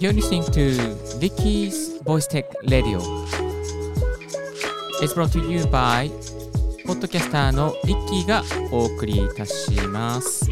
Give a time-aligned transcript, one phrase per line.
[0.00, 3.00] You're listening to Ricky's Voice Tech Radio.
[5.02, 6.10] It's brought to you by
[6.86, 8.42] ポッドキャスターのリッキーが
[8.72, 10.48] お送りいたします。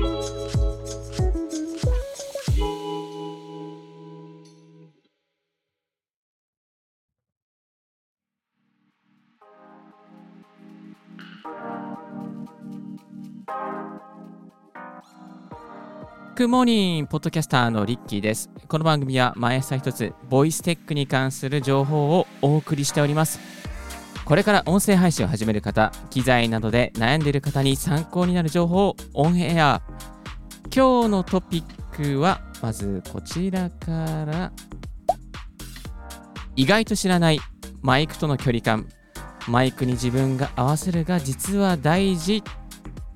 [16.38, 18.48] Good morning ポッドキャスターのリッキーです。
[18.68, 23.40] この番組は毎朝一つ、 Voice Tech に関する情報をお送りしております。
[24.24, 29.82] これから音声配信を始める方、機材などで悩んでいる方に参考になる情報をオンエア。
[30.72, 34.52] 今日のトピックは、まずこちらから。
[36.54, 37.40] 意外と知らない
[37.82, 38.86] マイクとの距離感。
[39.48, 42.44] マイクに自分が合わせるが実は大事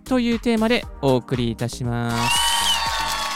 [0.03, 2.42] というテーマでお送りいたします。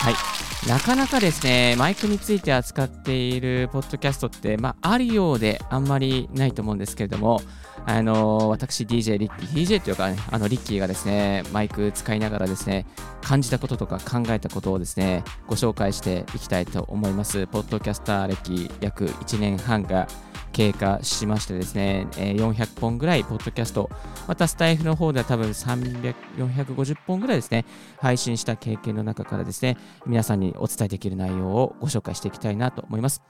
[0.07, 7.41] はい、なかなかですね、マイクについて扱っているポッドキャストって、まあ、あるようであんまりないと思うんですけれども、
[7.87, 12.87] あの私、DJ リッキー、DJ というか、ね、あのリッキーがですね、マイク使いながらですね、
[13.21, 17.49] 感じたこととか考えたことをですね、ご紹介していきたいと思います。
[17.49, 20.07] ポッドキャスター歴約1年半が
[20.57, 23.91] 経過しましてですね、え400本ぐらいポッドキャスト、
[24.27, 27.67] またスタイフの方では多分300、450本ぐらいですね、
[27.99, 33.21] 配信した経験の中からですね、皆さんにお伝えできる内容をご紹介していきたいなと思います。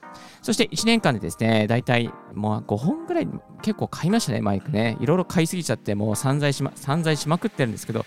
[0.41, 3.27] そして1年間でですね、大体もう5本ぐらい
[3.61, 4.95] 結構買いましたね、マイクね。
[5.01, 8.05] いろいろ買いすぎちゃって、もう散財しま散財しまくってるんですけど、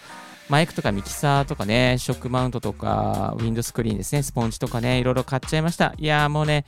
[0.50, 5.94] マイクとかミキサーとかね、ショックマウントとか、ウィンドスクリーンですね、スポンジとかね、いろいろ買っちゃいました。
[5.96, 6.64] いやーもうね、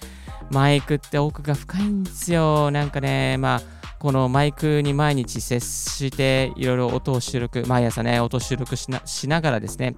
[0.52, 2.70] マイクって奥が深いんですよ。
[2.70, 3.62] なんかね、まあ、
[3.98, 9.96] このマイクに毎日接して、いろいろ音を収録、毎朝ね、音を収録しなしながらですね、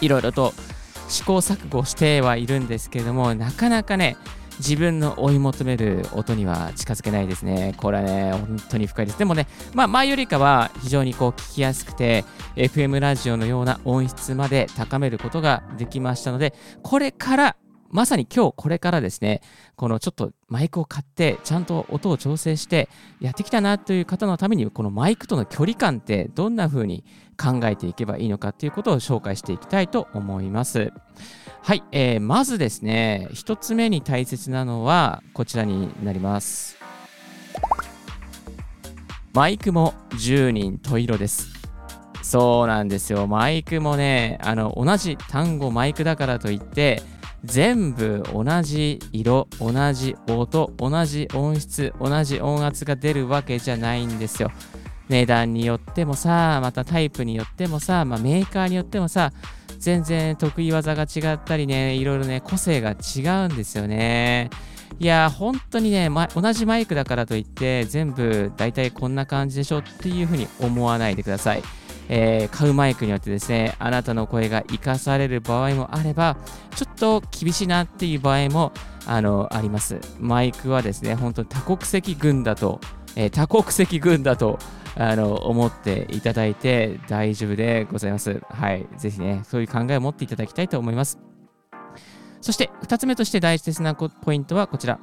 [0.00, 0.52] いろいろと
[1.08, 4.16] 試行錯誤してはいるんですけれども、なかなかね、
[4.58, 7.74] 自分の追い求める音には近づけないですね。
[7.76, 9.18] これはね、本当に深いです。
[9.18, 12.24] でもね、まあ、前よりかは非常にこう聞きやすくて、
[12.56, 17.56] FM ラジオのような音質まで高めることができましたので、これから
[17.90, 19.42] まさに今日これからですね、
[19.76, 22.88] このちょっとマイクを買って、ちゃんと音を調整して
[23.20, 27.04] やってきたなという方のために、このマイクとの距離感ってどんな風に
[27.40, 30.92] 考えていけばいいのかということを紹介していきたいと思います。
[31.66, 36.78] はい、えーまずですね、一つ目に大切なのはこちらになります。
[39.32, 41.48] マイクも10人十色です。
[42.22, 43.26] そうなんですよ。
[43.26, 47.02] マイクもね、あの同じ単語マイクだからといって、
[47.42, 54.52] 全部同じ色、同じ音、同じ音質、同じ音圧が出るわけじゃないんですよ。
[55.08, 59.32] 値段によってもさ、またタイプによってもさ、まあ、メーカーによってもさ、
[59.86, 64.50] 全然得意技が違ったりね、いろいろね、個性が違うんですよね。
[64.98, 71.62] いやー、本当にね、ま、同じマイクだからといって、全部大体こんな感じでしょっていうふうに思わないでください。
[72.08, 76.36] えー買うマイクによってですね、あなたの声が活かされる場合もあれば、
[76.74, 78.72] ちょっと厳しいなっていう場合も
[79.06, 80.00] あのあります。
[80.18, 82.80] マイクはですね、本当に多国籍軍だと、
[83.14, 84.58] えー多国籍軍だと
[84.98, 88.40] あの思っていただいて大丈夫でございます。
[88.48, 88.86] はい。
[88.96, 91.18] ぜひね、そういう考えを持っていただきたいと思います。
[92.40, 94.98] そして、2つ目として大切なポイントはこちら。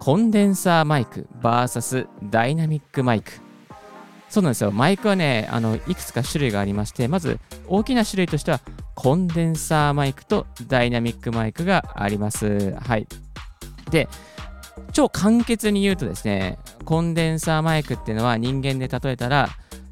[0.00, 3.32] コンデンサーマイク VS ダイナミックマイク。
[4.28, 4.70] そうなんですよ。
[4.70, 7.38] マイクはね、あのいくつか種類がありまして、まず
[7.68, 8.60] 大きな種類としては、
[8.94, 12.74] コンデンサーマイクとダイナミックマイクがあります。
[12.80, 13.06] はい。
[13.90, 14.08] で、
[14.92, 19.48] 超簡潔に言うとですね、コンデンサーマイクっていうのは人間で例えたら、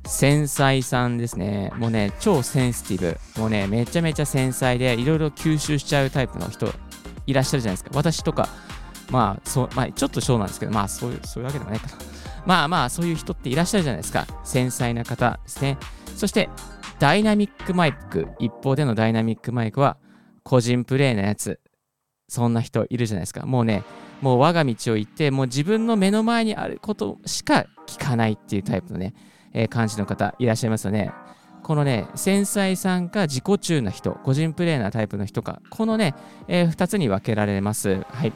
[0.07, 1.73] 繊細さんですね。
[1.77, 3.01] もうね、超センシティ
[3.35, 3.41] ブ。
[3.41, 6.73] もうね、めちゃめちゃ繊細で、いろいろ吸収しちゃうタイプの人
[7.27, 7.91] いらっしゃるじゃないですか。
[7.95, 8.49] 私とか、
[9.11, 11.93] まあ、そう、まあ、ちょっと小なんですけど、まあ、そういう、そういうわけでもないかな。
[12.45, 14.27] まあまあ、そういう人っていらっしゃるじゃないですか。
[14.43, 15.79] 繊細な方ですね。
[16.17, 16.49] そして、
[16.99, 18.29] ダイナミックマイク。
[18.41, 19.97] 一方でのダイナミックマイクは、
[20.43, 21.61] 個人プレイなやつ。
[22.29, 23.47] そんな人いるじゃないですか。
[23.47, 23.85] もうね、
[24.23, 29.15] もう我が道を行って、もう自分の目の前にあることしか聞かないっていうタイプのね、
[29.53, 31.13] えー感じの方いらっしゃいますよね。
[31.63, 36.15] このね、繊細さんか自己中な人、個人プレイなタイプの人か、このね、
[36.49, 38.03] え2つに分けられます。
[38.09, 38.33] はい。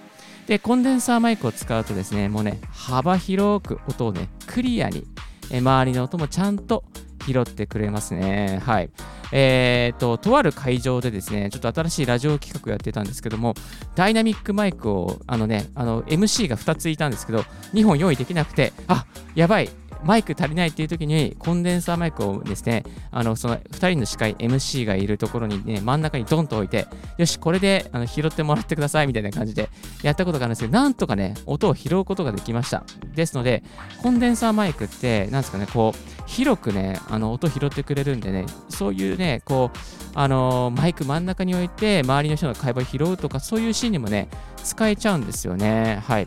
[0.47, 5.05] で、コンデンサーマイクを使うとですね、もうね、幅広く音をね、クリアに、
[5.51, 6.85] えー周りの音もちゃんと
[7.27, 8.61] 拾ってくれますね。
[8.65, 8.91] はい。
[9.33, 13.55] えー、と、とある会場でですね、ちょっと新しいラジオ企画やってたんですけども、
[13.95, 17.41] ダイナミックマイクを、あのね、あの、MC が2ついたんですけど、
[17.75, 19.71] 2本用意できなくて、あやばい、
[20.05, 26.87] マイク足りないっていう時に、コンデンサーマイクをですね、あの、その2人の司会、MC がいるところにね、真ん中にドンと置いて、
[27.19, 29.69] よし、これであの拾ってもらってくださいみたいな感じで
[30.03, 32.85] やったことがあるんですけど、なんとかね、音を拾うことができました。
[33.15, 33.63] ですので、
[34.03, 39.79] コンデンサーマイクって、なんですかね、こう、広くね、あの、音拾ってくれるんでね、そういうね、こう、
[40.19, 44.29] あのマイク真ん中に置いて、周りの人の会話を拾うとか、そういうシーンにもね、
[44.65, 46.03] 使えちゃうんですよね。
[46.07, 46.27] はい。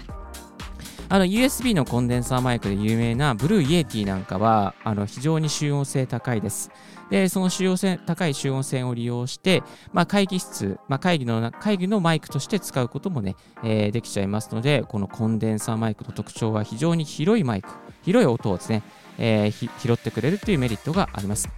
[1.12, 6.69] あの USB のコンデンサーマイクで有名な Blue Yeti なんかはあの非常に集音性高いです。
[7.10, 17.69] で、その集音性高い集音性を利用して、まあ、会議室、まあ、会議の会議のマイクとして使うこともね、えー、できちゃいますので、このコンデンサーマイクの特徴は非常に広いマイク、
[18.04, 18.84] 広い音をですね、
[19.19, 21.50] えー、拾ってくれるというメリットがあります。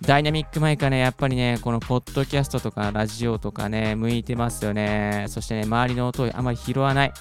[0.00, 5.26] ダイナミックマイクはね、やっぱりね、このポッドキャストとかラジオとかね、向いてますよね。
[5.28, 7.12] そしてね、周りの音をあまり拾わない。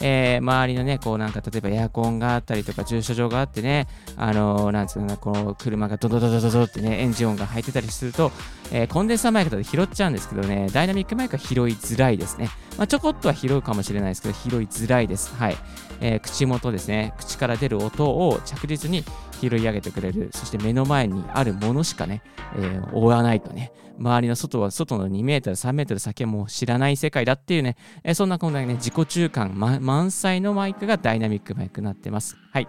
[0.00, 8.32] えー、周りのね、こうなんか例えばエアコンがあったりとか駐車場があってね、あのー、なんつうのこの車がドドドドドドってね、エンジン音が入ってたりすると、
[8.72, 12.48] えー、コンデンサーマイクだと拾っちゃうんですけどね、ダイナミックマイクは拾いづらいですね。
[12.76, 15.34] まあ、ちょこっとは拾うかもしれないですけど、拾いづらいです。
[15.34, 15.56] はい。
[16.00, 19.04] えー、口元ですね、口から出る音を着実に
[19.40, 22.22] 拾い上げてくれる、そして目の前にあるものしかね、
[22.56, 32.36] えー、追わないとね、周りの外は外の2メートル、3メートル先はもう知らない世界だっていうね、えー、そんなこんなね、自己中感、ま、満載のマイクがダイナミックマイクになってます。
[32.52, 32.68] はい。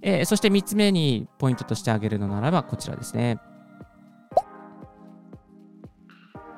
[0.00, 3.38] えー、そして3つ目にポイントとして挙げるのならばこちらですね。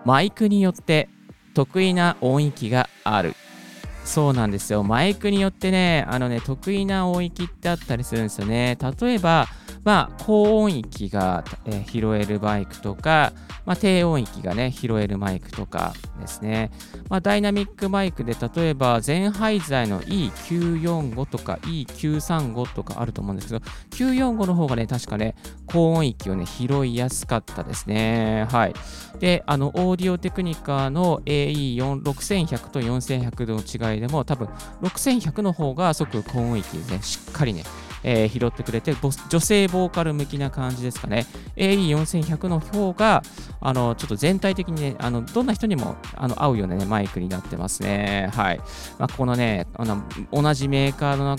[0.04, 1.08] マイクによって
[1.54, 3.34] 得意な音域がある。
[4.04, 4.82] そうなんですよ。
[4.84, 8.78] マイクによってね、あのね、得意な音域ってあったりするんですよね。
[9.00, 9.46] 例えば、
[9.84, 13.32] まあ、高音域が、え、拾えるマイクとか、
[13.66, 16.70] まあ、低音域がね、拾えるマイクとかですね。
[17.10, 25.34] まあ、ダイナミックマイクで、例えば、ゼンハイザーの E945 とか E935 とかあると思うんですけど、945の方がね、確かね、
[25.66, 28.46] 高音域をね、拾いやすかったですね。
[28.50, 28.74] はい。
[29.18, 34.48] で、あの、オーディオテクニカの AE6100 と4100の違いでも、多分、
[34.82, 37.64] 6100の方が即高音域でね、しっかりね、
[38.04, 38.94] えー、拾ってくれて、
[39.28, 41.26] 女性ボーカル向きな感じですかね。
[41.56, 43.22] AE4100 の方が、
[43.60, 48.30] あの、ちょっと全体的にね、あの、どんな人にもあの合うようなね、マイクになってますね。
[48.34, 48.58] はい。
[48.98, 51.36] まあ、このね、あの同じメーカーの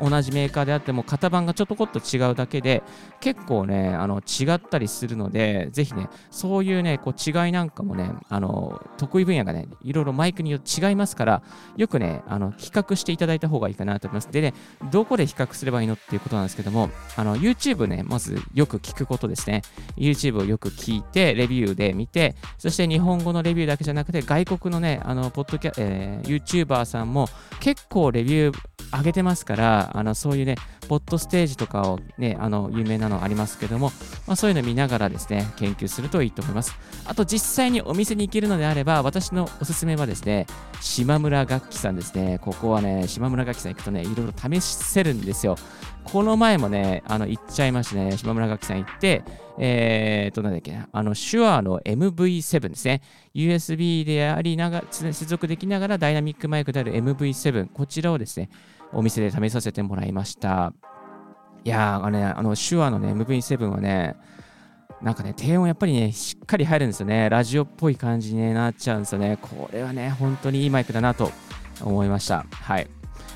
[0.00, 2.82] 同じメーカーであっても型番がちょっとこっと違うだけで
[3.20, 11.42] 結構ねあの違ったりするのでぜひねそういうねこう違いなんかもねあの得意分野がねいろいろマイクによって違いますから
[11.76, 14.30] よくねあの比較していただいた方がいいかなと思います。
[14.30, 14.54] でね
[14.90, 19.62] どこで比較すればいいのっていうことなんですけどもあの YouTube ねまずよく聞くことですね。
[19.96, 27.28] YouTube をよく聞いてレビューで見てそして日本語のレビューだけじゃなくて外国のねあのポッドキャ、えー、YouTuber さんも
[27.60, 30.56] 結構レビュー上げてますから、あのそういうね、
[30.88, 33.92] ポッドステージとかをね、あの有名なのありますけども、
[34.26, 36.74] まあ、そういうの見ながらですね、研究するといいと思います。
[37.04, 40.46] あと実際にお店に行けるのであれば、私のおすすめはですね、
[40.80, 42.38] 島村楽器さんですね。
[42.40, 45.56] ここはね、島村楽器さん行くとね、いろいろ試せるんですよ。
[46.04, 48.16] この前もね、あの行っちゃいましたね。
[48.16, 49.24] 島村楽器さん行って、
[49.58, 53.02] えー、と、なんだっけな、あの、手話の MV7 ですね。
[53.34, 58.50] USB でありなが、接続できながらダイナミックマイクである MV7、こちらをですね、
[58.92, 60.72] お店で試させてもらいました。
[61.64, 64.16] いやー、あのね、あの手話のね、MV7 はね、
[65.02, 67.28] なんかね、低音やっぱりね、しっかり入るんですよね。
[67.28, 69.38] ラジオっぽい感じになっちゃうんですよね。
[69.40, 71.30] これはね、本当にいいマイクだなと
[71.82, 72.46] 思いました。
[72.50, 72.86] はい。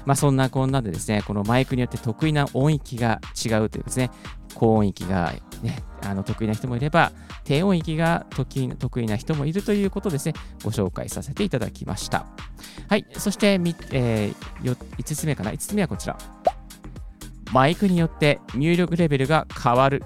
[0.06, 4.10] まあそんなこんなでですね、このマイクによって得意な音域が違うというですね、
[4.54, 7.12] 高音域がね、あの得意な人もいれば、
[7.44, 12.26] 低音域が得意な人もいるということですね、ご紹介させていただきました。
[12.88, 13.60] はい、そして、
[13.92, 16.16] えー、5つ目かな、5つ目はこちら。
[17.52, 20.02] マイクによって入力レベルが変わる。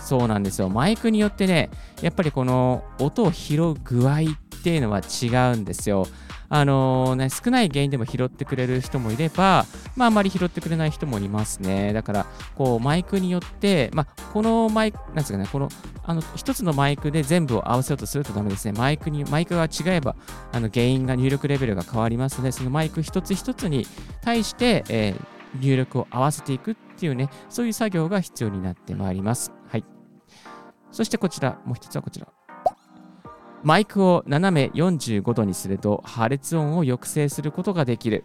[0.00, 0.68] そうなんですよ。
[0.68, 1.68] マイクによってね、
[2.00, 6.06] やっぱりこの音を拾う具合っていうのは違うんですよ。
[6.48, 11.92] あのー、ね、少ない原因でも拾ってくれる人もいれば、まあ、あまり拾ってくれない人もいますね。
[11.92, 15.68] だから、こう、マイクによって、まあ、このマイク、なんですかね、この、
[16.04, 18.72] あの、一つのマイクで全部を合わせようとするとダメですね。
[18.72, 20.16] マイクに、マイクが違えば、
[20.52, 23.86] あの、原因が入力レベルが変わりますので、そのマイク一つ一つに
[24.22, 29.52] 対して、えー、入力を合わせていくっていうね、そういう作業が必要になってまいります。
[29.68, 29.84] はい。
[30.90, 32.35] そしてこちら、もう一つはこちら。
[33.66, 38.22] マイクを斜め45度にすると破裂音を抑制することができる。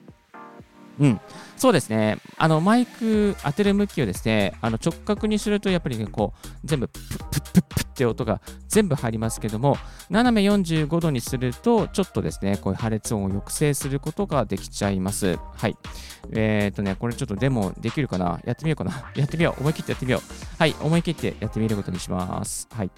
[0.99, 1.21] うん、
[1.57, 2.19] そうですね。
[2.37, 9.77] あの、マイク当てる向きをですね、あの直角にすると、やっぱりね、こう、全部プップップップッって音が全部入りますけども、
[10.11, 15.39] 斜め45度にすると、ちょっとですね、こういう破裂音を抑制することができちゃいます。
[15.55, 15.75] はい。
[16.33, 18.39] えっ、ー、とね、これちょっとデモできるかな？
[18.45, 19.11] やってみようかな。
[19.15, 19.61] やってみよう。
[19.61, 20.21] 思い切ってやってみよう。
[20.59, 20.75] はい。
[20.81, 22.67] 思い切ってやってみることにします。
[22.71, 22.91] はい。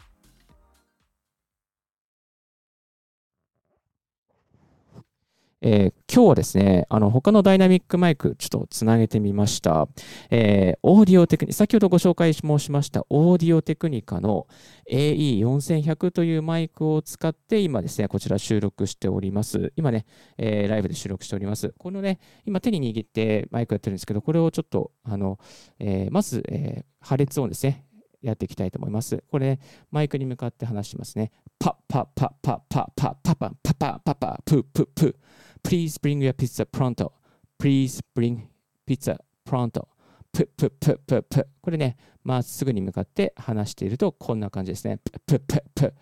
[5.66, 9.88] えー、今日はですね、あの他のダイナミックマイク、ちょっとつなげてみました。
[10.30, 14.46] えー、オーディオテクニ先ほどご紹介もしましたオーディオテクニカの
[14.92, 19.72] AE4100 というマイクを使って今ですね、こちら収録しております。
[19.78, 20.06] 今ね、
[20.38, 21.74] えー、ライブで収録しております。
[21.78, 25.40] このね、今手に握ってマイクやってるんですけど、これをちょっと、あの、
[25.80, 27.86] えまず、え破裂音ですね。
[28.24, 29.24] やっていきたいと思います。
[29.30, 29.60] これ、ね、
[29.92, 31.32] マイクに向かって話しますね。
[31.60, 35.20] パッパッパッパッパッパッパッパッパッパッパッパップップップ
[35.64, 37.14] Please bring your pizza pronto.
[37.58, 38.50] Please bring
[38.86, 39.88] pizza pronto.
[40.32, 44.98] プププププこれね、まっすぐに向かって話しているとこんな感じですね。
[44.98, 45.94] ププププ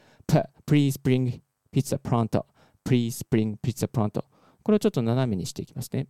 [0.65, 1.41] Please bring
[1.74, 2.46] pizza pronto.
[2.86, 4.24] Please bring pizza pronto.
[4.63, 6.08] これをちょっと斜めにしていきますね。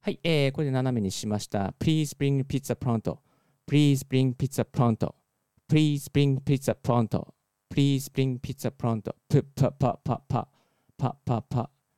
[0.00, 1.74] はい、えー、これで斜めにしました。
[1.80, 3.18] Please bring pizza pronto.
[3.68, 5.14] Please bring pizza pronto.
[5.68, 7.34] Please bring pizza pronto.
[7.68, 9.14] Please bring pizza pronto.
[9.28, 10.48] プパパパパ
[10.96, 11.70] パパパ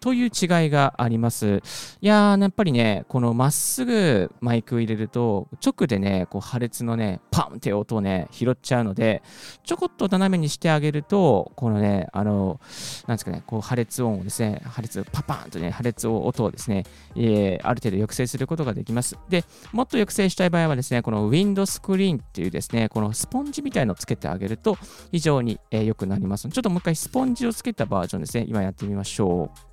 [0.00, 0.28] という違
[0.66, 1.62] いがあります。
[2.00, 9.22] いやー、やっぱりね、このまっすぐマイクを入れると、直でね、こう破裂のね、パンって音をね、拾っちゃうので、
[9.64, 12.60] ちょこっと斜めにしてあげると、このね、あの、
[13.06, 19.18] なんですかね、こう破裂音をですね、破裂、パパーンとね、破裂音をですね、えー、ある程度抑制することができます。
[19.28, 24.78] で、もっと抑制したい場合はですね、このウィンドスクリーンっていうですね、このスポンジみたいのをつけてあげると、
[25.12, 26.48] 非常に良、えー、くなります。
[26.48, 29.69] ちょっともう一回スポンジをつけたバージョンですね、今やってみましょう。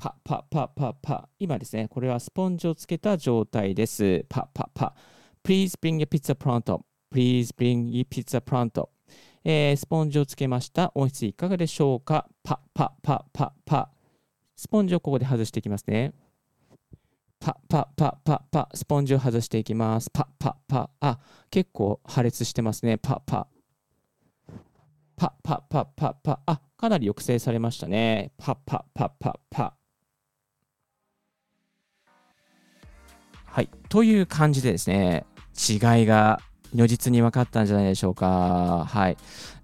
[0.00, 1.28] パパパパパ。
[1.38, 4.24] 今ですね、これはスポンジをつけた状態です。
[4.30, 4.94] パパパ。
[5.44, 6.80] Please bring your pizza pronto.
[7.12, 8.88] Please bring your pizza pronto.
[9.44, 10.90] えー、スポンジをつけました。
[10.94, 12.26] 音質いかがでしょうか？
[12.42, 13.90] パパパパパ。
[14.56, 16.14] スポンジをここで外していきますね。
[17.38, 18.70] パパパパパ。
[18.72, 20.08] スポンジを外していきます。
[20.10, 20.88] パパパ。
[21.00, 21.18] あ、
[21.50, 22.96] 結構破裂してますね。
[22.96, 23.48] パパ。
[25.14, 26.40] パパパパパ。
[26.46, 28.32] あ、かなり抑制されましたね。
[28.38, 29.76] パパパパパ。
[33.50, 33.68] はい。
[33.88, 35.26] という感じでですね、
[35.68, 36.40] 違いが
[36.72, 38.86] 如実に分かったんじゃないでしょうか。
[38.88, 39.16] はい。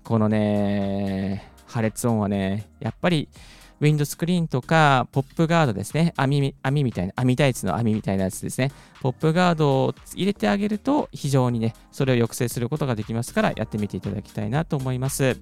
[0.03, 3.29] このね、破裂音はね、やっぱり、
[3.79, 6.15] ウィンドスクリーンとか、ポップガードですね。
[6.17, 8.73] 網網みたいな、網タイツの網みたいなやつですね。
[9.03, 15.37] ポップガードを入れてあげると、非常にね、それを抑制することができますから、やってみていただきたいなと思います。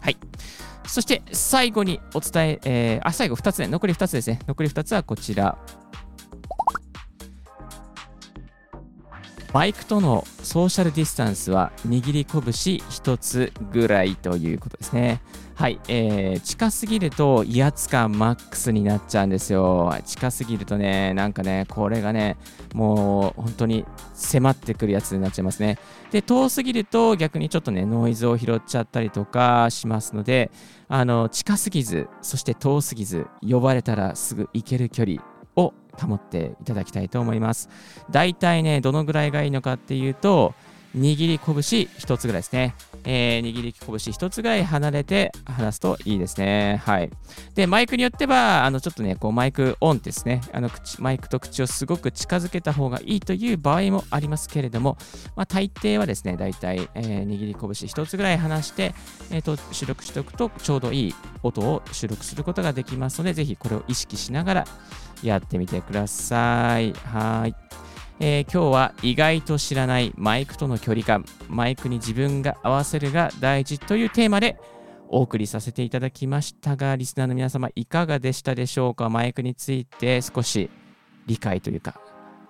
[0.00, 0.16] はい。
[0.86, 3.68] そして、最後にお伝え、えー、あ、最後2つね。
[3.68, 4.40] 残り2つですね。
[4.48, 5.58] 残り2つはこちら。
[9.52, 15.20] マイクとのソーシャルディスタンスは握り拳1つぐらいということですね。
[15.54, 19.94] はい、えー、近すぎると威圧感マックスになっちゃうんですよ。
[20.06, 22.38] 近すぎるとね、なんかね、これがね、
[22.72, 25.78] もう本当に迫ってくるやつになっちゃいますね。
[26.10, 30.50] で、遠すぎると逆にちょっとね、ノイズを拾っちゃったりとかしますので、
[30.88, 35.22] あの、近すぎず、そして遠すぎず、呼ばれたらすぐ行ける距離
[36.00, 37.68] 保っていただきたいと思います。
[38.10, 40.54] 大体ね、どのぐらいがいいのかっていうと、
[40.96, 42.74] 握り拳1つぐらいですね。
[43.04, 46.82] えー、握り拳1つぐらい離れて話すといいですね。
[46.84, 47.10] はい。
[47.54, 50.42] で、マイクによっては、あの、ちょっとね、こう、マイクオンですね。
[50.52, 54.98] あの、口、マイクと口をすごく近づけた方がいいという場合もありますけれども、
[55.34, 58.94] まあ、大抵はですね、大体、えー、握り拳1つぐらい離して、
[59.30, 64.64] えっ、ー、と、収録しておくと、ちょうどいい音を収録することができますので、ぜひこれを意識しながら
[65.22, 66.92] やってみてください。
[66.92, 67.81] はい。
[68.24, 74.60] えー、今日は意外と知らないマイクとの距離感、マイクに自分が合わせるが大事というテーマで
[75.08, 79.10] お送りさせていただきましたが、リスナーの皆様いかがでしたでしょうか？
[79.10, 80.70] マイクについて少し
[81.26, 82.00] 理解というか、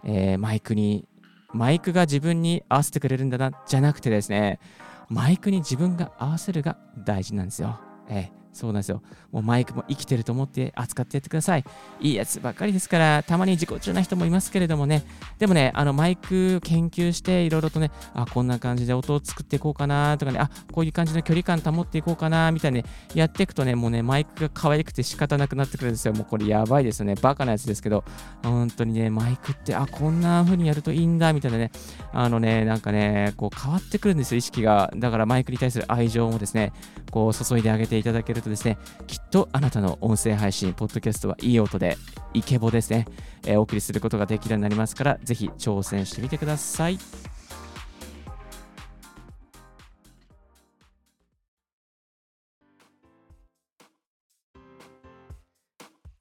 [0.05, 1.09] えー、マイクに、
[1.55, 4.61] マイクが自分に合わせてくれるんだな、じゃなくてですね、
[5.09, 7.81] マイクに自分が合わせるが大事なんですよ。
[8.11, 9.03] えーそうなんですよ。
[9.31, 11.65] もうマイクも生きてると思って扱ってやってください。
[12.01, 15.05] いいやつばっかりですから、たまに自己中な人もいますけれどもね。
[15.39, 26.13] でもね、あのマイク研究していろいろとね、あ、こんな感じで音を作っていこうかなとかね、あ、こういう感じの距離感保っていこうかなみたいに、ね、やっていくとね、もうね、マイクが可愛くて仕方なくなってくるんですよ。
[26.13, 27.15] もうこれやばいですよね。
[27.21, 28.05] バカなやつですけど、
[28.43, 31.71] 本当にね、マイクって、あ、こんな風にやるといいんだみたいなね、
[32.13, 34.93] あのね、なんかね、こう変わってくるんですよ、意識が。
[34.97, 36.73] だからマイクに対する愛情もですね、
[37.11, 41.97] こう注いであげていただけるとですね、きっとあなたの音声配信、ポッドキャストはいい音で、
[42.35, 43.07] イケボですね、
[43.47, 46.99] えー、お送りすることができるようになりますから、ぜひ挑戦してみてください。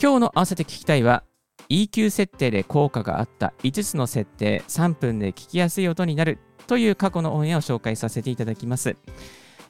[0.01, 1.23] 今日の合わせて聞きたいは
[1.69, 8.95] EQ 設定で効果があった5つの設定3分で聞きやすい音になるという過去のオンエアを紹介させていただきます。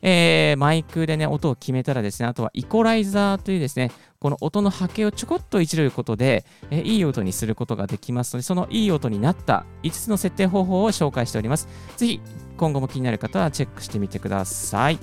[0.02, 11.68] えー、マイクでね、音を決めたらですね、あとはイコライザーというですね、この音の波形をちょこっといじることで、えー、いい音にすることができますので、そのいい音になった5つの設定方法を紹介しております。
[11.98, 12.22] ぜひ、
[12.58, 15.00] 今後も気になる方はチェックしてみてください。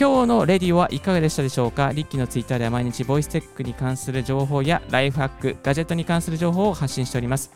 [0.00, 1.90] 今日のレディオはいかがでしたでしょうか？
[1.92, 7.50] リッキーのツイッターでは毎日 Voice Tech に関する情報やライフハック、ガジェットに関する情報を発信しております。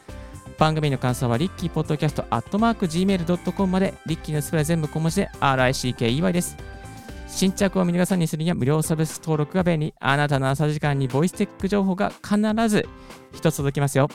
[0.62, 6.57] 番組の感想はリッキーポッドキャストアットマーク Gmail.com までリッキーのスペル全部小文字で RICKEY です。
[7.26, 9.92] 新着を見逃さずにするには無料サービス登録が便利。
[9.99, 12.38] あなたの朝時間に Voice Tech 情報が必
[12.69, 12.88] ず
[13.33, 14.09] 一つ届きますよ。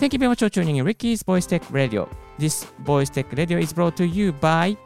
[0.00, 2.08] Thank you very much for tuning in Ricky's Voice Tech Radio.
[2.40, 4.76] This Voice Tech Radio is brought to you by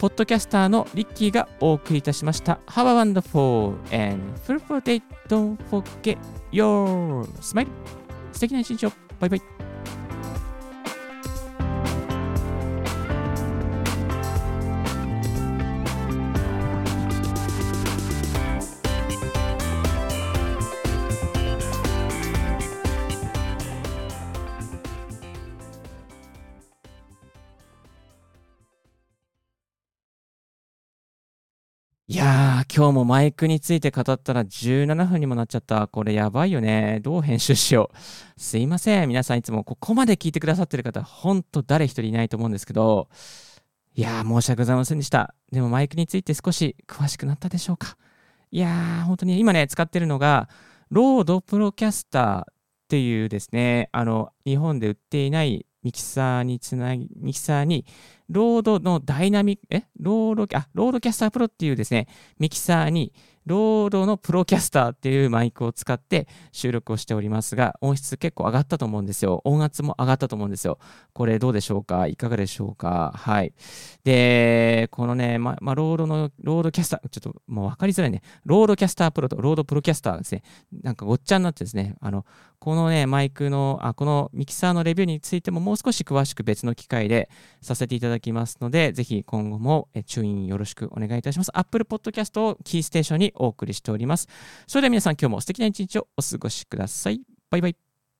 [0.00, 2.58] ポッドキャスターのリッキーがお送りいたしました。
[2.66, 5.00] Have a wonderful and fruitful day.
[5.28, 6.18] Don't forget
[6.50, 7.68] your smile.
[8.32, 9.07] 素敵な一日を。
[9.20, 9.57] バイバイ。
[32.10, 35.88] いやー、今日もマイクについて語ったら17分にもなっちゃった。
[35.88, 37.00] これやばいよね。
[37.02, 38.40] どう編集しよう。
[38.40, 39.08] すいません。
[39.08, 43.10] 皆さんいつもここまで聞いてくださってる方、ほんと誰一人いないと思うんですけど、
[43.94, 45.34] いやー、申し訳ございませんでした。
[45.52, 47.98] でもマイクについて少し詳しくなったでしょうか。
[48.50, 50.48] いやー、本当に今ね、使ってるのが、
[50.88, 52.44] RODE Procaster っ
[52.88, 57.86] ていうですね、あの、日本で売っていないミキサーにつなぎ、ミキサーに
[58.28, 59.84] RODE のダイナミック、え？
[59.98, 63.12] RODE、あ、 RODECaster Pro っていうですね、ミキサーに
[63.46, 69.40] RODE の Procaster っていうマイクを使って収録をしておりますが、音質結構上がったと思うんですよ。
[69.44, 70.78] 音圧も上がったと思うんですよ。
[71.14, 72.06] これどうでしょうか？
[72.06, 73.14] いかがでしょうか？
[73.16, 73.54] はい。
[74.04, 78.20] で、このね、ま、ま RODE の、 RODECaster、ちょっともう分かりづらいね。
[78.44, 80.42] RODECaster Pro と RODE Procaster ですね。
[80.82, 82.26] なんかごっちゃになってですね、あの、
[82.60, 87.30] このね、マイクの、あ、このミキサーのレビューについてももう少し詳しく別の機会で
[87.62, 91.50] させていただきますので、ぜひ今後も注意よろしくお願いいたします。
[91.54, 94.28] Apple Podcast をキーステーションにお送りしております。
[94.66, 97.20] それでは皆さん今日も素敵な一日をお過ごしください。
[97.50, 97.87] バイバイ。